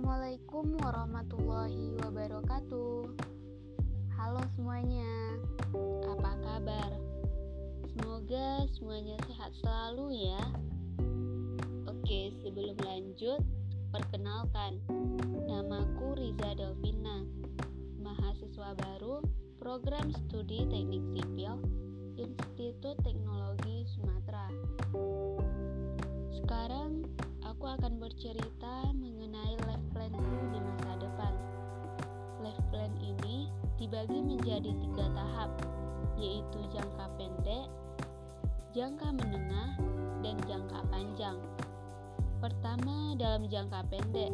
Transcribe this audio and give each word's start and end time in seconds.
Assalamualaikum 0.00 0.80
warahmatullahi 0.80 1.92
wabarakatuh. 2.00 3.12
Halo 4.16 4.40
semuanya, 4.56 5.36
apa 6.08 6.32
kabar? 6.40 6.90
Semoga 7.92 8.64
semuanya 8.72 9.20
sehat 9.28 9.52
selalu 9.60 10.24
ya. 10.24 10.40
Oke, 11.84 12.32
sebelum 12.40 12.80
lanjut, 12.80 13.44
perkenalkan, 13.92 14.80
namaku 15.44 16.16
Riza 16.16 16.48
Delvina, 16.56 17.20
mahasiswa 18.00 18.72
baru 18.72 19.20
program 19.60 20.16
studi 20.16 20.64
teknik 20.64 21.04
sipil 21.12 21.60
Institut 22.16 22.96
Teknologi 23.04 23.84
Sumatera. 24.00 24.48
Sekarang 26.32 27.04
aku 27.44 27.68
akan 27.68 28.00
bercerita 28.00 28.88
mengenai 28.96 29.19
dibagi 33.80 34.20
menjadi 34.20 34.76
tiga 34.76 35.08
tahap, 35.16 35.50
yaitu 36.20 36.60
jangka 36.68 37.08
pendek, 37.16 37.66
jangka 38.76 39.08
menengah, 39.08 39.72
dan 40.20 40.36
jangka 40.44 40.84
panjang. 40.92 41.40
Pertama, 42.44 43.16
dalam 43.16 43.48
jangka 43.48 43.80
pendek, 43.88 44.28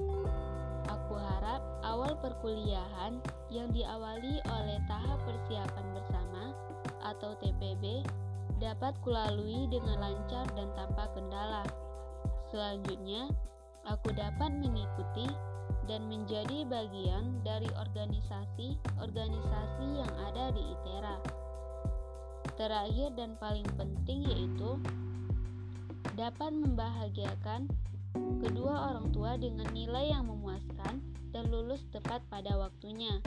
aku 0.91 1.15
harap 1.15 1.63
awal 1.87 2.19
perkuliahan 2.19 3.23
yang 3.55 3.71
diawali 3.71 4.43
oleh 4.51 4.79
tahap 4.91 5.23
persiapan 5.23 5.87
bersama 5.95 6.51
atau 7.07 7.39
TPB 7.39 8.03
dapat 8.59 8.99
kulalui 9.07 9.71
dengan 9.71 10.03
lancar 10.03 10.43
dan 10.59 10.67
tanpa 10.75 11.07
kendala. 11.15 11.63
Selanjutnya, 12.51 13.31
aku 13.87 14.11
dapat 14.11 14.51
mengikuti 14.59 15.31
dan 15.87 16.11
menjadi 16.11 16.67
bagian 16.67 17.39
dari 17.47 17.71
organisasi-organisasi 17.73 19.87
yang 19.99 20.13
ada 20.31 20.51
di 20.51 20.63
ITERA. 20.63 21.17
Terakhir 22.59 23.15
dan 23.15 23.39
paling 23.39 23.67
penting 23.79 24.27
yaitu 24.27 24.79
dapat 26.19 26.51
membahagiakan 26.51 27.71
kedua 28.41 28.93
orang 28.93 29.13
tua 29.13 29.37
dengan 29.37 29.69
nilai 29.71 30.11
yang 30.11 30.27
memuaskan 30.27 31.01
dan 31.31 31.53
lulus 31.53 31.85
tepat 31.93 32.25
pada 32.33 32.57
waktunya 32.57 33.21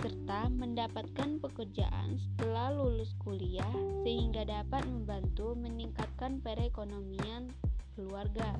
serta 0.00 0.48
mendapatkan 0.48 1.44
pekerjaan 1.44 2.16
setelah 2.16 2.72
lulus 2.72 3.12
kuliah 3.20 3.68
sehingga 4.00 4.48
dapat 4.48 4.88
membantu 4.88 5.52
meningkatkan 5.54 6.40
perekonomian 6.40 7.52
keluarga. 7.92 8.56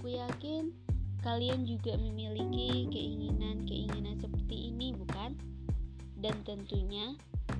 Aku 0.00 0.16
yakin 0.16 0.72
kalian 1.20 1.68
juga 1.68 1.92
memiliki 2.00 2.88
keinginan-keinginan 2.88 4.16
seperti 4.16 4.72
ini, 4.72 4.96
bukan? 4.96 5.36
Dan 6.16 6.40
tentunya 6.48 7.12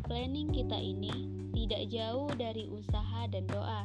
planning 0.09 0.49
kita 0.49 0.73
ini 0.81 1.29
tidak 1.53 1.93
jauh 1.93 2.33
dari 2.41 2.65
usaha 2.73 3.29
dan 3.29 3.45
doa. 3.45 3.85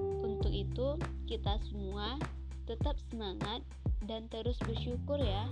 Untuk 0.00 0.48
itu, 0.48 0.96
kita 1.28 1.60
semua 1.68 2.16
tetap 2.64 2.96
semangat 3.12 3.60
dan 4.08 4.32
terus 4.32 4.56
bersyukur 4.64 5.20
ya. 5.20 5.44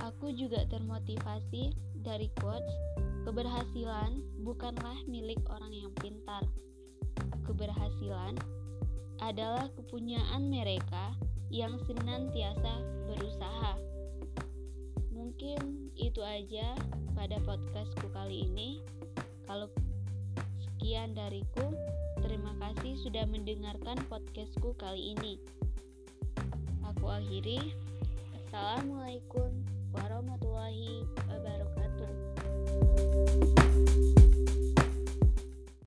Aku 0.00 0.32
juga 0.32 0.64
termotivasi 0.72 1.76
dari 2.00 2.32
quotes, 2.40 2.72
keberhasilan 3.28 4.24
bukanlah 4.48 4.96
milik 5.04 5.44
orang 5.52 5.76
yang 5.76 5.92
pintar. 6.00 6.40
Keberhasilan 7.44 8.40
adalah 9.18 9.66
kepunyaan 9.74 10.46
mereka 10.46 11.14
yang 11.48 11.80
senantiasa 11.88 12.82
berusaha. 13.08 13.74
Mungkin 15.10 15.90
itu 15.98 16.20
aja 16.22 16.76
pada 17.16 17.40
podcastku 17.42 18.12
kali 18.14 18.46
ini. 18.46 18.84
Kalau 19.48 19.66
sekian 20.60 21.16
dariku, 21.16 21.72
terima 22.20 22.54
kasih 22.62 23.00
sudah 23.02 23.24
mendengarkan 23.26 23.98
podcastku 24.06 24.76
kali 24.78 25.16
ini. 25.16 25.40
Aku 26.94 27.08
akhiri. 27.08 27.74
Assalamualaikum 28.38 29.50
warahmatullahi 29.92 31.04
wabarakatuh. 31.28 31.77